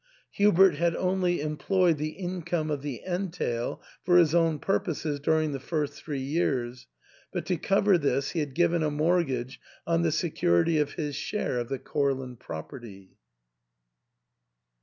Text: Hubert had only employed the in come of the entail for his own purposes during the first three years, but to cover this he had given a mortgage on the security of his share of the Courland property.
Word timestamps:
Hubert 0.31 0.77
had 0.77 0.95
only 0.95 1.41
employed 1.41 1.99
the 1.99 2.17
in 2.17 2.41
come 2.41 2.71
of 2.71 2.81
the 2.81 3.03
entail 3.05 3.83
for 4.03 4.17
his 4.17 4.33
own 4.33 4.57
purposes 4.57 5.19
during 5.19 5.51
the 5.51 5.59
first 5.59 5.93
three 5.93 6.23
years, 6.23 6.87
but 7.31 7.45
to 7.45 7.55
cover 7.55 7.99
this 7.99 8.31
he 8.31 8.39
had 8.39 8.55
given 8.55 8.81
a 8.81 8.89
mortgage 8.89 9.59
on 9.85 10.01
the 10.01 10.11
security 10.11 10.79
of 10.79 10.93
his 10.93 11.15
share 11.15 11.59
of 11.59 11.69
the 11.69 11.77
Courland 11.77 12.39
property. 12.39 13.11